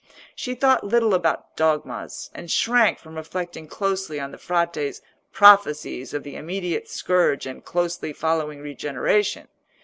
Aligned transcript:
She 0.35 0.55
thought 0.55 0.83
little 0.83 1.13
about 1.13 1.55
dogmas, 1.55 2.31
and 2.33 2.49
shrank 2.49 2.97
from 2.97 3.13
reflecting 3.13 3.67
closely 3.67 4.19
on 4.19 4.31
the 4.31 4.39
Frate's 4.39 4.99
prophecies 5.31 6.11
of 6.11 6.23
the 6.23 6.35
immediate 6.35 6.89
scourge 6.89 7.45
and 7.45 7.63
closely 7.63 8.11
following 8.11 8.61
regeneration. 8.61 9.47